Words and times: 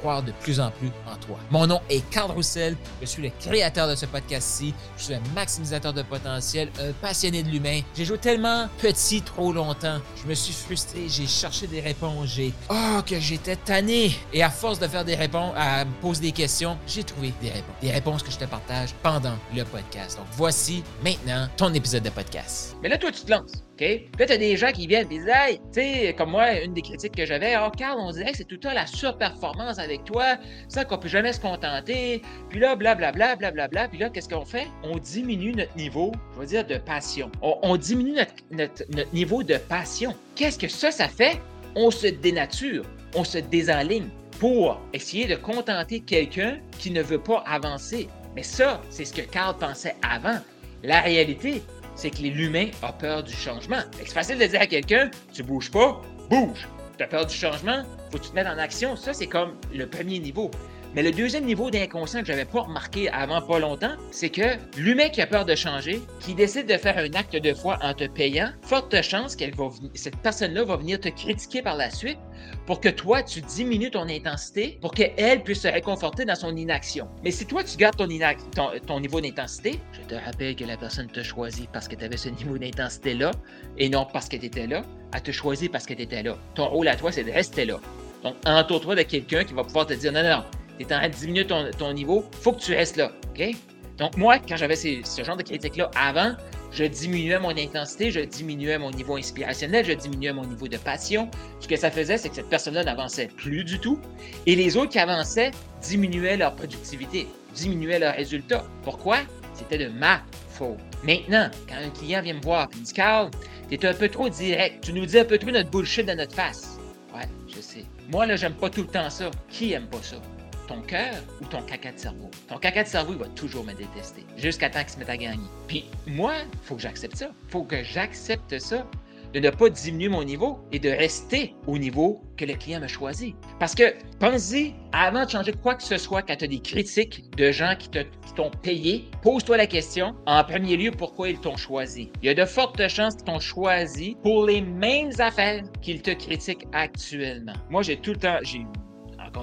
croire 0.00 0.22
de 0.22 0.32
plus 0.32 0.60
en 0.60 0.70
plus 0.70 0.90
en 1.06 1.16
toi. 1.16 1.38
Mon 1.50 1.66
nom 1.66 1.80
est 1.90 2.08
Carl 2.10 2.30
Roussel. 2.30 2.76
Je 3.00 3.06
suis 3.06 3.22
le 3.22 3.30
créateur 3.40 3.88
de 3.88 3.94
ce 3.94 4.06
podcast-ci. 4.06 4.74
Je 4.96 5.04
suis 5.04 5.14
un 5.14 5.22
maximisateur 5.34 5.92
de 5.92 6.02
potentiel, 6.02 6.70
un 6.80 6.92
passionné 6.92 7.42
de 7.42 7.48
l'humain. 7.48 7.80
J'ai 7.94 8.04
joué 8.04 8.18
tellement 8.18 8.68
petit 8.78 9.22
trop 9.22 9.52
longtemps. 9.52 9.98
Je 10.22 10.28
me 10.28 10.34
suis 10.34 10.52
frustré. 10.52 11.08
J'ai 11.08 11.26
cherché 11.26 11.66
des 11.66 11.80
réponses. 11.80 12.28
J'ai. 12.34 12.52
Oh, 12.68 13.00
que 13.06 13.18
j'étais 13.18 13.56
tanné. 13.56 14.12
Et 14.32 14.42
à 14.42 14.50
force 14.50 14.78
de 14.78 14.86
faire 14.86 15.04
des 15.04 15.14
réponses, 15.14 15.52
à 15.56 15.84
me 15.84 15.92
poser 16.00 16.22
des 16.22 16.32
questions, 16.32 16.78
j'ai 16.86 17.04
trouvé 17.04 17.32
des 17.40 17.50
réponses. 17.50 17.76
Des 17.80 17.90
réponses 17.90 18.22
que 18.22 18.30
je 18.30 18.38
te 18.38 18.44
partage 18.44 18.94
pendant 19.02 19.36
le 19.54 19.64
podcast. 19.64 20.18
Donc, 20.18 20.26
voici 20.32 20.82
maintenant 21.02 21.48
ton 21.56 21.72
épisode 21.74 22.02
de 22.02 22.10
podcast. 22.10 22.76
Mais 22.82 22.88
là, 22.88 22.98
toi, 22.98 23.10
tu 23.12 23.22
te 23.22 23.30
lances, 23.30 23.65
Puis 23.76 24.08
là, 24.18 24.26
t'as 24.26 24.36
des 24.36 24.56
gens 24.56 24.72
qui 24.72 24.86
viennent 24.86 25.06
et 25.10 25.18
disent, 25.18 25.28
hey, 25.28 25.58
tu 25.72 25.80
sais, 25.80 26.14
comme 26.16 26.30
moi, 26.30 26.60
une 26.60 26.72
des 26.72 26.82
critiques 26.82 27.14
que 27.14 27.26
j'avais, 27.26 27.56
oh, 27.56 27.70
Carl, 27.76 27.98
on 27.98 28.10
dirait 28.10 28.32
que 28.32 28.38
c'est 28.38 28.44
tout 28.44 28.54
le 28.54 28.60
temps 28.60 28.72
la 28.72 28.86
surperformance 28.86 29.78
avec 29.78 30.04
toi, 30.04 30.36
ça 30.68 30.84
qu'on 30.84 30.98
peut 30.98 31.08
jamais 31.08 31.32
se 31.32 31.40
contenter. 31.40 32.22
Puis 32.48 32.58
là, 32.58 32.74
blablabla, 32.76 33.36
blablabla. 33.36 33.68
Bla, 33.68 33.88
puis 33.88 33.98
là, 33.98 34.10
qu'est-ce 34.10 34.28
qu'on 34.28 34.44
fait? 34.44 34.66
On 34.82 34.96
diminue 34.98 35.52
notre 35.52 35.76
niveau, 35.76 36.12
je 36.34 36.40
veux 36.40 36.46
dire, 36.46 36.66
de 36.66 36.78
passion. 36.78 37.30
On, 37.42 37.76
diminue 37.76 38.12
notre, 38.12 38.34
notre, 38.50 38.84
notre 38.90 39.12
niveau 39.12 39.42
de 39.42 39.56
passion. 39.56 40.14
Qu'est-ce 40.36 40.58
que 40.58 40.68
ça, 40.68 40.90
ça 40.90 41.08
fait? 41.08 41.40
On 41.74 41.90
se 41.90 42.06
dénature, 42.06 42.84
on 43.14 43.24
se 43.24 43.38
désenligne 43.38 44.08
pour 44.38 44.80
essayer 44.92 45.26
de 45.26 45.34
contenter 45.34 46.00
quelqu'un 46.00 46.58
qui 46.78 46.90
ne 46.90 47.02
veut 47.02 47.20
pas 47.20 47.42
avancer. 47.46 48.08
Mais 48.34 48.42
ça, 48.42 48.80
c'est 48.90 49.04
ce 49.04 49.12
que 49.12 49.22
Carl 49.22 49.56
pensait 49.56 49.96
avant. 50.02 50.38
La 50.82 51.00
réalité, 51.00 51.62
c'est 51.96 52.10
que 52.10 52.22
l'humain 52.22 52.68
a 52.82 52.92
peur 52.92 53.24
du 53.24 53.32
changement. 53.32 53.80
C'est 53.98 54.08
facile 54.08 54.38
de 54.38 54.44
dire 54.44 54.60
à 54.60 54.66
quelqu'un, 54.66 55.10
tu 55.32 55.42
bouges 55.42 55.70
pas, 55.70 56.00
bouge. 56.30 56.68
Tu 56.96 57.02
as 57.02 57.08
peur 57.08 57.26
du 57.26 57.34
changement, 57.34 57.82
faut 58.10 58.18
que 58.18 58.24
tu 58.24 58.30
te 58.30 58.34
mettes 58.34 58.46
en 58.46 58.58
action. 58.58 58.94
Ça, 58.96 59.12
c'est 59.12 59.26
comme 59.26 59.54
le 59.74 59.86
premier 59.86 60.18
niveau. 60.18 60.50
Mais 60.94 61.02
le 61.02 61.10
deuxième 61.10 61.44
niveau 61.44 61.70
d'inconscient 61.70 62.20
que 62.20 62.26
j'avais 62.26 62.44
pas 62.44 62.62
remarqué 62.62 63.10
avant 63.10 63.42
pas 63.42 63.58
longtemps, 63.58 63.94
c'est 64.10 64.30
que 64.30 64.56
l'humain 64.78 65.08
qui 65.08 65.20
a 65.20 65.26
peur 65.26 65.44
de 65.44 65.54
changer, 65.54 66.00
qui 66.20 66.34
décide 66.34 66.66
de 66.66 66.76
faire 66.76 66.96
un 66.98 67.12
acte 67.14 67.36
de 67.36 67.54
foi 67.54 67.78
en 67.82 67.92
te 67.92 68.04
payant, 68.04 68.50
forte 68.62 69.00
chance 69.02 69.36
qu'elle 69.36 69.54
va 69.54 69.68
cette 69.94 70.16
personne-là 70.16 70.64
va 70.64 70.76
venir 70.76 71.00
te 71.00 71.08
critiquer 71.08 71.62
par 71.62 71.76
la 71.76 71.90
suite 71.90 72.18
pour 72.66 72.80
que 72.80 72.88
toi, 72.88 73.22
tu 73.22 73.40
diminues 73.40 73.90
ton 73.90 74.08
intensité 74.08 74.78
pour 74.80 74.92
qu'elle 74.92 75.42
puisse 75.42 75.62
se 75.62 75.68
réconforter 75.68 76.24
dans 76.24 76.34
son 76.34 76.56
inaction. 76.56 77.08
Mais 77.22 77.30
si 77.30 77.46
toi, 77.46 77.62
tu 77.62 77.76
gardes 77.76 77.96
ton, 77.96 78.08
ton, 78.54 78.70
ton 78.86 79.00
niveau 79.00 79.20
d'intensité, 79.20 79.80
je 79.92 80.00
te 80.14 80.14
rappelle 80.14 80.56
que 80.56 80.64
la 80.64 80.76
personne 80.76 81.08
t'a 81.08 81.22
choisi 81.22 81.68
parce 81.72 81.88
que 81.88 81.94
tu 81.94 82.04
avais 82.04 82.16
ce 82.16 82.28
niveau 82.28 82.58
d'intensité-là 82.58 83.30
et 83.78 83.88
non 83.88 84.06
parce 84.12 84.28
qu'elle 84.28 84.44
était 84.44 84.66
là. 84.66 84.82
Elle 85.14 85.22
t'a 85.22 85.32
choisi 85.32 85.68
parce 85.68 85.86
qu'elle 85.86 86.00
était 86.00 86.22
là. 86.22 86.36
Ton 86.54 86.66
rôle 86.66 86.88
à 86.88 86.96
toi, 86.96 87.12
c'est 87.12 87.24
de 87.24 87.30
rester 87.30 87.64
là. 87.64 87.78
Donc, 88.22 88.34
entoure-toi 88.44 88.96
de 88.96 89.02
quelqu'un 89.02 89.44
qui 89.44 89.54
va 89.54 89.62
pouvoir 89.62 89.86
te 89.86 89.94
dire 89.94 90.12
non, 90.12 90.22
non, 90.22 90.38
non, 90.38 90.44
tu 90.84 90.90
es 90.90 90.94
en 90.94 90.98
train 90.98 91.08
de 91.08 91.14
diminuer 91.14 91.46
ton, 91.46 91.70
ton 91.78 91.92
niveau, 91.92 92.24
faut 92.40 92.52
que 92.52 92.60
tu 92.60 92.74
restes 92.74 92.96
là. 92.96 93.12
OK? 93.30 93.54
Donc, 93.98 94.16
moi, 94.16 94.38
quand 94.38 94.56
j'avais 94.56 94.76
ce 94.76 95.24
genre 95.24 95.36
de 95.36 95.42
critiques-là 95.42 95.90
avant, 95.96 96.34
je 96.70 96.84
diminuais 96.84 97.38
mon 97.38 97.56
intensité, 97.56 98.10
je 98.10 98.20
diminuais 98.20 98.76
mon 98.78 98.90
niveau 98.90 99.16
inspirationnel, 99.16 99.84
je 99.86 99.92
diminuais 99.92 100.34
mon 100.34 100.44
niveau 100.44 100.68
de 100.68 100.76
passion. 100.76 101.30
Ce 101.60 101.68
que 101.68 101.76
ça 101.76 101.90
faisait, 101.90 102.18
c'est 102.18 102.28
que 102.28 102.34
cette 102.34 102.50
personne-là 102.50 102.84
n'avançait 102.84 103.28
plus 103.28 103.64
du 103.64 103.78
tout. 103.78 103.98
Et 104.44 104.54
les 104.54 104.76
autres 104.76 104.90
qui 104.90 104.98
avançaient 104.98 105.52
diminuaient 105.80 106.36
leur 106.36 106.54
productivité, 106.54 107.26
diminuaient 107.54 107.98
leurs 107.98 108.14
résultats. 108.14 108.66
Pourquoi? 108.82 109.18
C'était 109.54 109.78
de 109.78 109.88
ma 109.88 110.20
faute. 110.50 110.76
Maintenant, 111.02 111.50
quand 111.66 111.76
un 111.76 111.90
client 111.90 112.20
vient 112.20 112.34
me 112.34 112.42
voir 112.42 112.68
et 112.74 112.76
me 112.76 112.84
dit 112.84 112.92
Carl, 112.92 113.30
t'es 113.70 113.86
un 113.86 113.94
peu 113.94 114.10
trop 114.10 114.28
direct, 114.28 114.84
tu 114.84 114.92
nous 114.92 115.06
dis 115.06 115.18
un 115.18 115.24
peu 115.24 115.38
trop 115.38 115.50
notre 115.50 115.70
bullshit 115.70 116.04
dans 116.04 116.16
notre 116.16 116.34
face. 116.34 116.78
Ouais, 117.14 117.26
je 117.48 117.62
sais. 117.62 117.84
Moi, 118.10 118.26
là, 118.26 118.36
j'aime 118.36 118.54
pas 118.54 118.68
tout 118.68 118.82
le 118.82 118.88
temps 118.88 119.08
ça. 119.08 119.30
Qui 119.48 119.72
aime 119.72 119.86
pas 119.86 120.02
ça? 120.02 120.16
Ton 120.66 120.80
cœur 120.82 121.14
ou 121.40 121.44
ton 121.46 121.62
caca 121.62 121.92
de 121.92 121.98
cerveau. 121.98 122.30
Ton 122.48 122.58
caca 122.58 122.82
de 122.82 122.88
cerveau, 122.88 123.12
il 123.12 123.18
va 123.18 123.28
toujours 123.28 123.64
me 123.64 123.72
détester, 123.72 124.24
jusqu'à 124.36 124.70
temps 124.70 124.80
qu'il 124.80 124.90
se 124.90 124.98
mette 124.98 125.10
à 125.10 125.16
gagner. 125.16 125.46
Puis 125.68 125.84
moi, 126.06 126.34
il 126.40 126.58
faut 126.62 126.74
que 126.74 126.82
j'accepte 126.82 127.16
ça. 127.16 127.30
Faut 127.48 127.62
que 127.62 127.82
j'accepte 127.82 128.58
ça 128.58 128.86
de 129.32 129.40
ne 129.40 129.50
pas 129.50 129.68
diminuer 129.68 130.08
mon 130.08 130.24
niveau 130.24 130.60
et 130.72 130.78
de 130.78 130.88
rester 130.88 131.54
au 131.66 131.76
niveau 131.76 132.22
que 132.38 132.44
le 132.46 132.54
client 132.54 132.80
m'a 132.80 132.88
choisi. 132.88 133.34
Parce 133.58 133.74
que, 133.74 133.94
pensez, 134.18 134.72
avant 134.92 135.24
de 135.24 135.30
changer 135.30 135.52
quoi 135.52 135.74
que 135.74 135.82
ce 135.82 135.98
soit, 135.98 136.22
quand 136.22 136.36
tu 136.36 136.44
as 136.44 136.48
des 136.48 136.60
critiques 136.60 137.36
de 137.36 137.50
gens 137.50 137.74
qui 137.78 137.90
t'ont 138.34 138.50
payé, 138.62 139.04
pose-toi 139.22 139.58
la 139.58 139.66
question, 139.66 140.14
en 140.26 140.42
premier 140.42 140.76
lieu, 140.76 140.90
pourquoi 140.90 141.28
ils 141.28 141.38
t'ont 141.38 141.56
choisi? 141.56 142.10
Il 142.22 142.26
y 142.26 142.28
a 142.30 142.34
de 142.34 142.44
fortes 142.46 142.88
chances 142.88 143.16
qu'ils 143.16 143.24
t'ont 143.24 143.40
choisi 143.40 144.16
pour 144.22 144.46
les 144.46 144.62
mêmes 144.62 145.12
affaires 145.18 145.62
qu'ils 145.82 146.00
te 146.00 146.12
critiquent 146.12 146.66
actuellement. 146.72 147.54
Moi, 147.68 147.82
j'ai 147.82 147.98
tout 147.98 148.12
le 148.12 148.18
temps, 148.18 148.38
j'ai 148.42 148.64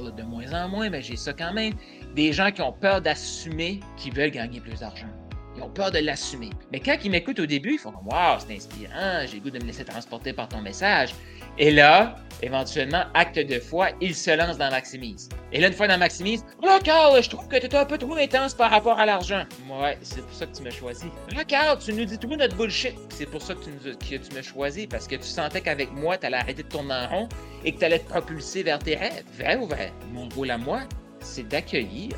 de 0.02 0.24
moins 0.24 0.52
en 0.54 0.70
moins, 0.70 0.90
mais 0.90 1.02
j'ai 1.02 1.16
ça 1.16 1.34
quand 1.34 1.54
même. 1.54 1.74
Des 2.16 2.34
gens 2.34 2.52
qui 2.52 2.62
ont 2.62 2.74
peur 2.74 3.02
d'assumer 3.02 3.80
qu'ils 3.98 4.14
veulent 4.14 4.32
gagner 4.32 4.60
plus 4.60 4.80
d'argent. 4.80 5.08
Ils 5.56 5.62
ont 5.62 5.70
peur 5.70 5.92
de 5.92 6.00
l'assumer. 6.00 6.50
Mais 6.72 6.80
quand 6.80 6.98
ils 7.04 7.12
m'écoutent 7.12 7.40
au 7.40 7.46
début, 7.46 7.74
ils 7.74 7.80
font 7.80 7.94
Waouh, 8.06 8.40
c'est 8.40 8.56
inspirant, 8.56 9.26
j'ai 9.28 9.38
le 9.38 9.44
goût 9.44 9.52
de 9.52 9.60
me 9.60 9.66
laisser 9.66 9.86
transporter 9.86 10.34
par 10.34 10.48
ton 10.48 10.62
message. 10.62 11.14
Et 11.58 11.70
là, 11.70 12.16
éventuellement, 12.44 13.04
acte 13.14 13.40
de 13.40 13.60
foi, 13.60 13.90
ils 14.02 14.16
se 14.16 14.30
lancent 14.32 14.58
dans 14.58 14.70
Maximise. 14.70 15.30
Et 15.52 15.62
là, 15.62 15.68
une 15.68 15.74
fois 15.74 15.88
dans 15.88 15.98
Maximise, 15.98 16.44
là, 16.62 16.80
je 16.84 17.30
trouve 17.30 17.48
que 17.48 17.58
tu 17.58 17.66
es 17.66 17.76
un 17.76 17.86
peu 17.86 17.98
trop 17.98 18.16
intense 18.16 18.54
par 18.54 18.70
rapport 18.70 19.00
à 19.00 19.06
l'argent. 19.06 19.46
Ouais, 19.70 19.98
c'est 20.02 20.22
pour 20.22 20.34
ça 20.34 20.46
que 20.46 20.56
tu 20.56 20.64
m'as 20.64 20.70
choisi. 20.70 21.06
Là, 21.34 21.76
tu 21.78 21.94
nous 21.94 22.06
dis 22.06 22.18
tout 22.18 22.28
notre 22.28 22.56
bullshit. 22.56 22.96
C'est 23.10 23.26
pour 23.26 23.42
ça 23.42 23.56
que 23.56 23.64
tu, 23.64 23.70
nous, 23.70 23.96
que 23.96 24.36
m'as 24.36 24.42
choisi, 24.42 24.88
parce 24.88 25.08
que 25.08 25.16
tu 25.16 25.24
sentais 25.24 25.62
qu'avec 25.62 25.92
moi, 25.94 26.18
tu 26.18 26.26
allais 26.26 26.38
arrêter 26.38 26.64
de 26.64 26.68
tourner 26.68 26.94
en 26.94 27.08
rond 27.08 27.30
et 27.64 27.74
que 27.74 27.80
tu 27.80 27.86
allais 27.86 28.00
te 28.00 28.10
propulser 28.10 28.64
vers 28.64 28.80
tes 28.80 28.96
rêves. 28.96 29.24
Vrai 29.38 29.56
ou 29.56 29.66
vrai? 29.66 29.94
Mon 30.12 30.28
rôle 30.30 30.52
à 30.52 30.58
moi, 30.58 30.82
c'est 31.22 31.48
d'accueillir, 31.48 32.12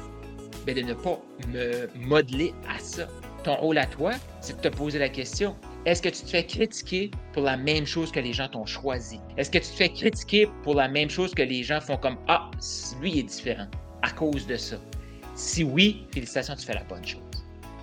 mais 0.66 0.74
de 0.74 0.82
ne 0.82 0.94
pas 0.94 1.20
me 1.50 1.88
modeler 1.96 2.54
à 2.68 2.80
ça. 2.80 3.08
Ton 3.44 3.56
rôle 3.56 3.78
à 3.78 3.86
toi, 3.86 4.14
c'est 4.42 4.58
de 4.58 4.62
te 4.70 4.76
poser 4.76 4.98
la 4.98 5.10
question 5.10 5.56
est-ce 5.86 6.02
que 6.02 6.10
tu 6.10 6.24
te 6.24 6.30
fais 6.30 6.44
critiquer 6.44 7.12
pour 7.34 7.44
la 7.44 7.58
même 7.58 7.86
chose 7.86 8.12
que 8.12 8.20
les 8.20 8.34
gens 8.34 8.48
t'ont 8.48 8.66
choisi? 8.66 9.20
Est-ce 9.38 9.52
que 9.52 9.60
tu 9.60 9.66
te 9.66 9.76
fais 9.76 9.90
critiquer 9.90 10.50
pour 10.64 10.74
la 10.74 10.88
même 10.88 11.10
chose 11.10 11.34
que 11.36 11.44
les 11.44 11.62
gens 11.62 11.80
font 11.80 11.98
comme 11.98 12.18
Ah, 12.28 12.50
lui 13.02 13.20
est 13.20 13.24
différent 13.24 13.68
à 14.02 14.10
cause 14.10 14.48
de 14.48 14.56
ça? 14.56 14.78
Si 15.36 15.64
oui, 15.64 16.08
félicitations, 16.12 16.56
tu 16.56 16.66
fais 16.66 16.74
la 16.74 16.84
bonne 16.86 17.06
chose. 17.06 17.22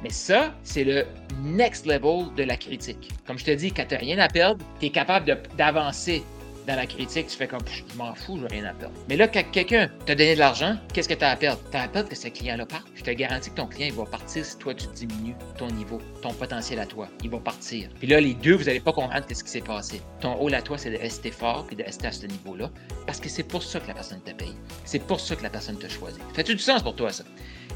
Mais 0.03 0.11
ça, 0.11 0.53
c'est 0.65 0.83
le 0.83 1.05
next 1.43 1.87
level 1.87 2.35
de 2.37 2.43
la 2.43 2.57
critique. 2.57 3.11
Comme 3.25 3.39
je 3.39 3.45
te 3.45 3.53
dis, 3.53 3.71
quand 3.71 3.87
tu 3.87 3.95
n'as 3.95 4.01
rien 4.01 4.19
à 4.19 4.27
perdre, 4.27 4.65
tu 4.81 4.87
es 4.87 4.91
capable 4.91 5.41
d'avancer 5.57 6.25
dans 6.67 6.77
la 6.77 6.87
critique, 6.87 7.27
tu 7.27 7.37
fais 7.37 7.47
comme 7.47 7.63
je 7.67 7.97
m'en 7.97 8.15
fous, 8.15 8.39
je 8.41 8.47
rien 8.47 8.65
à 8.65 8.73
perdre. 8.73 8.95
Mais 9.09 9.17
là, 9.17 9.29
quand 9.29 9.43
quelqu'un 9.51 9.91
t'a 10.07 10.15
donné 10.15 10.35
de 10.35 10.39
l'argent, 10.39 10.77
qu'est-ce 10.93 11.09
que 11.09 11.15
tu 11.15 11.25
as 11.25 11.31
à 11.31 11.37
perdre? 11.37 11.61
Tu 11.71 11.77
as 11.77 11.83
à 11.83 11.89
perdre 11.89 12.09
que 12.09 12.15
ce 12.15 12.29
client-là 12.29 12.67
part. 12.67 12.85
Je 12.95 13.03
te 13.03 13.11
garantis 13.11 13.51
que 13.51 13.57
ton 13.57 13.67
client, 13.67 13.89
il 13.91 13.95
va 13.95 14.05
partir 14.05 14.45
si 14.45 14.57
toi, 14.59 14.75
tu 14.75 14.87
diminues 14.95 15.35
ton 15.59 15.69
niveau, 15.69 15.99
ton 16.23 16.33
potentiel 16.33 16.79
à 16.79 16.87
toi. 16.87 17.09
Il 17.23 17.31
va 17.31 17.39
partir. 17.39 17.89
Puis 17.99 18.09
là, 18.09 18.21
les 18.21 18.35
deux, 18.35 18.55
vous 18.55 18.65
n'allez 18.65 18.81
pas 18.81 18.93
comprendre 18.93 19.25
ce 19.29 19.43
qui 19.43 19.51
s'est 19.51 19.61
passé. 19.61 20.01
Ton 20.21 20.35
rôle 20.35 20.55
à 20.55 20.63
toi, 20.63 20.79
c'est 20.79 20.91
de 20.91 20.99
rester 20.99 21.31
fort 21.31 21.67
et 21.71 21.75
de 21.75 21.83
rester 21.83 22.07
à 22.07 22.13
ce 22.13 22.27
niveau-là 22.27 22.71
parce 23.07 23.21
que 23.21 23.29
c'est 23.29 23.43
pour 23.43 23.63
ça 23.63 23.81
que 23.81 23.89
la 23.89 23.95
personne 23.95 24.21
te 24.23 24.33
paye. 24.33 24.55
C'est 24.85 25.05
pour 25.05 25.21
ça 25.21 25.37
que 25.37 25.43
la 25.43 25.51
personne 25.51 25.79
te 25.79 25.89
choisit. 25.89 26.21
Fait-tu 26.35 26.55
du 26.55 26.63
sens 26.63 26.83
pour 26.83 26.95
toi, 26.95 27.11
ça? 27.11 27.25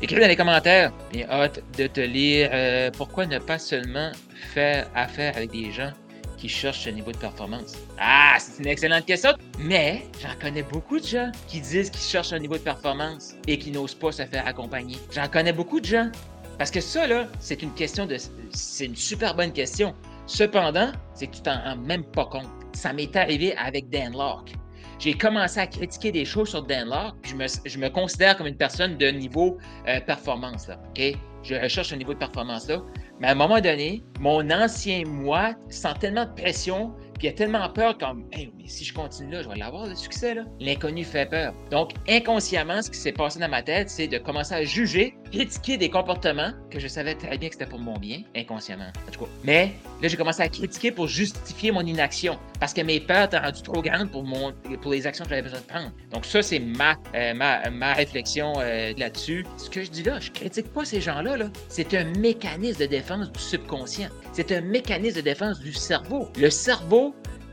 Écris 0.02 0.20
dans 0.20 0.28
les 0.28 0.36
commentaires. 0.36 0.92
J'ai 1.12 1.26
hâte 1.26 1.62
de 1.78 1.86
te 1.86 2.00
lire. 2.00 2.50
Euh, 2.52 2.91
pourquoi 2.91 3.26
ne 3.26 3.38
pas 3.38 3.58
seulement 3.58 4.12
faire 4.52 4.88
affaire 4.94 5.37
avec 5.37 5.50
des 5.50 5.72
gens 5.72 5.90
qui 6.37 6.49
cherchent 6.49 6.85
ce 6.85 6.91
niveau 6.91 7.12
de 7.12 7.17
performance? 7.17 7.77
Ah, 7.99 8.37
c'est 8.38 8.62
une 8.62 8.69
excellente 8.69 9.06
question, 9.06 9.31
mais 9.59 10.06
j'en 10.21 10.38
connais 10.41 10.62
beaucoup 10.62 10.99
de 10.99 11.06
gens 11.06 11.31
qui 11.49 11.61
disent 11.61 11.91
qu'ils 11.91 12.00
cherchent 12.00 12.33
un 12.33 12.38
niveau 12.38 12.55
de 12.55 12.62
performance 12.62 13.35
et 13.47 13.59
qui 13.59 13.71
n'osent 13.71 13.94
pas 13.94 14.12
se 14.12 14.25
faire 14.25 14.47
accompagner. 14.47 14.97
J'en 15.12 15.29
connais 15.29 15.53
beaucoup 15.53 15.81
de 15.81 15.87
gens. 15.87 16.11
Parce 16.59 16.71
que 16.71 16.81
ça, 16.81 17.06
là, 17.06 17.27
c'est 17.38 17.62
une 17.62 17.75
question 17.75 18.06
de. 18.06 18.17
C'est 18.50 18.87
une 18.87 18.97
super 18.97 19.35
bonne 19.35 19.53
question. 19.53 19.94
Cependant, 20.27 20.91
c'est 21.15 21.27
que 21.27 21.37
tu 21.37 21.43
t'en 21.43 21.62
rends 21.62 21.77
même 21.77 22.05
pas 22.05 22.25
compte. 22.25 22.49
Ça 22.73 22.93
m'est 22.93 23.15
arrivé 23.15 23.55
avec 23.56 23.91
Dan 23.91 24.12
Locke. 24.12 24.53
J'ai 24.99 25.12
commencé 25.12 25.61
à 25.61 25.67
critiquer 25.67 26.11
des 26.11 26.25
choses 26.25 26.49
sur 26.49 26.62
Dan 26.62 26.88
Locke. 26.88 27.15
Je 27.25 27.35
me, 27.35 27.47
je 27.65 27.79
me 27.79 27.88
considère 27.91 28.37
comme 28.37 28.47
une 28.47 28.56
personne 28.56 28.97
de 28.97 29.09
niveau 29.09 29.59
euh, 29.87 30.00
performance. 30.00 30.69
Là, 30.69 30.81
OK? 30.88 31.17
Je 31.43 31.55
recherche 31.55 31.93
un 31.93 31.97
niveau 31.97 32.15
de 32.15 32.19
performance 32.19 32.67
là. 32.69 32.83
Mais 33.20 33.28
à 33.28 33.32
un 33.32 33.34
moment 33.34 33.60
donné, 33.60 34.04
mon 34.20 34.50
ancien 34.50 35.04
moi 35.06 35.54
sent 35.68 35.94
tellement 36.00 36.26
de 36.26 36.32
pression 36.40 36.94
Puis 37.18 37.28
il 37.28 37.30
a 37.30 37.32
tellement 37.32 37.68
peur 37.70 37.96
comme, 37.98 38.24
mais 38.30 38.50
si 38.66 38.84
je 38.84 38.92
continue 38.92 39.32
là, 39.32 39.42
je 39.42 39.48
vais 39.48 39.56
l'avoir 39.56 39.86
le 39.86 39.94
succès, 39.94 40.34
là. 40.34 40.42
L'inconnu 40.60 41.04
fait 41.04 41.26
peur. 41.26 41.54
Donc, 41.70 41.92
inconsciemment, 42.08 42.82
ce 42.82 42.90
qui 42.90 42.98
s'est 42.98 43.12
passé 43.12 43.38
dans 43.38 43.48
ma 43.48 43.62
tête, 43.62 43.88
c'est 43.88 44.06
de 44.06 44.18
commencer 44.18 44.54
à 44.54 44.64
juger, 44.64 45.14
critiquer 45.32 45.76
des 45.76 45.88
comportements 45.88 46.52
que 46.70 46.78
je 46.78 46.88
savais 46.88 47.14
très 47.14 47.38
bien 47.38 47.48
que 47.48 47.54
c'était 47.54 47.70
pour 47.70 47.78
mon 47.78 47.96
bien, 47.98 48.22
inconsciemment, 48.34 48.90
en 49.06 49.10
tout 49.10 49.20
cas. 49.20 49.30
Mais 49.44 49.72
là, 50.02 50.08
j'ai 50.08 50.16
commencé 50.16 50.42
à 50.42 50.48
critiquer 50.48 50.90
pour 50.90 51.08
justifier 51.08 51.70
mon 51.72 51.82
inaction 51.82 52.38
parce 52.60 52.72
que 52.72 52.80
mes 52.80 53.00
peurs 53.00 53.26
étaient 53.26 53.38
rendues 53.38 53.62
trop 53.62 53.82
grandes 53.82 54.10
pour, 54.10 54.24
mon, 54.24 54.52
pour 54.82 54.92
les 54.92 55.06
actions 55.06 55.24
que 55.24 55.30
j'avais 55.30 55.42
besoin 55.42 55.60
de 55.60 55.66
prendre. 55.66 55.92
Donc, 56.12 56.24
ça, 56.24 56.42
c'est 56.42 56.58
ma, 56.58 56.96
euh, 57.14 57.34
ma, 57.34 57.68
ma, 57.70 57.94
réflexion 57.94 58.54
euh, 58.58 58.92
là-dessus. 58.96 59.46
Ce 59.56 59.70
que 59.70 59.82
je 59.82 59.90
dis 59.90 60.02
là, 60.02 60.20
je 60.20 60.30
critique 60.30 60.72
pas 60.72 60.84
ces 60.84 61.00
gens-là. 61.00 61.36
-là, 61.36 61.50
c'est 61.68 61.94
un 61.94 62.04
mécanisme 62.18 62.80
de 62.80 62.86
défense 62.86 63.30
du 63.32 63.40
subconscient. 63.40 64.08
C'est 64.32 64.52
un 64.52 64.60
mécanisme 64.60 65.16
de 65.16 65.22
défense 65.22 65.60
du 65.60 65.72
cerveau. 65.72 66.28
Le 66.38 66.50
cerveau, 66.50 67.06